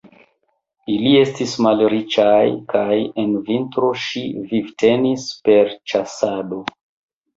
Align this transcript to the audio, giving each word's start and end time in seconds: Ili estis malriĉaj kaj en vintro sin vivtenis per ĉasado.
Ili 0.93 1.09
estis 1.17 1.51
malriĉaj 1.65 2.47
kaj 2.73 2.97
en 3.25 3.37
vintro 3.51 3.91
sin 4.07 4.49
vivtenis 4.55 5.29
per 5.49 5.71
ĉasado. 5.93 6.65